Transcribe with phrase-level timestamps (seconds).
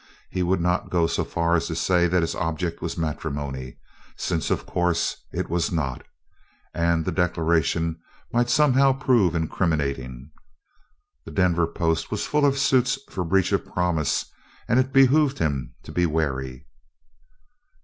[0.31, 3.77] He would not go so far as to say that his object was matrimony,
[4.17, 6.03] since, of course, it was not,
[6.73, 7.99] and the declaration
[8.33, 10.31] might somehow prove incriminating.
[11.23, 14.25] The Denver Post was full of suits for breach of promise
[14.67, 16.65] and it behooved him to be wary.